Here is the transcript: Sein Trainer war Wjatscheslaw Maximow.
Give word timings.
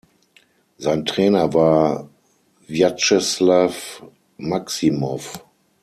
Sein 0.79 1.05
Trainer 1.05 1.53
war 1.53 2.09
Wjatscheslaw 2.67 3.71
Maximow. 4.37 5.21